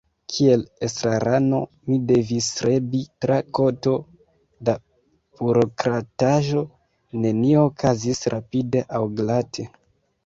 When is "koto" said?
3.59-3.93